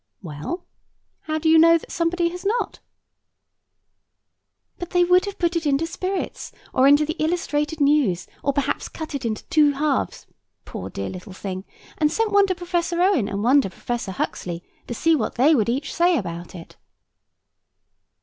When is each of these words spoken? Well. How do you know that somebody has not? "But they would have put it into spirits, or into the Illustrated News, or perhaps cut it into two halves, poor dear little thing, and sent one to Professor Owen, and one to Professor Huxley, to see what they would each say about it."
Well. 0.23 0.65
How 1.27 1.37
do 1.37 1.47
you 1.47 1.59
know 1.59 1.77
that 1.77 1.91
somebody 1.91 2.29
has 2.29 2.43
not? 2.43 2.79
"But 4.79 4.89
they 4.89 5.03
would 5.03 5.25
have 5.25 5.37
put 5.37 5.55
it 5.55 5.67
into 5.67 5.85
spirits, 5.85 6.51
or 6.73 6.87
into 6.87 7.05
the 7.05 7.13
Illustrated 7.19 7.79
News, 7.79 8.25
or 8.41 8.51
perhaps 8.51 8.89
cut 8.89 9.13
it 9.13 9.25
into 9.25 9.43
two 9.49 9.73
halves, 9.73 10.25
poor 10.65 10.89
dear 10.89 11.11
little 11.11 11.33
thing, 11.33 11.65
and 11.99 12.11
sent 12.11 12.31
one 12.31 12.47
to 12.47 12.55
Professor 12.55 12.99
Owen, 12.99 13.29
and 13.29 13.43
one 13.43 13.61
to 13.61 13.69
Professor 13.69 14.13
Huxley, 14.13 14.63
to 14.87 14.95
see 14.95 15.15
what 15.15 15.35
they 15.35 15.53
would 15.53 15.69
each 15.69 15.93
say 15.93 16.17
about 16.17 16.55
it." 16.55 16.77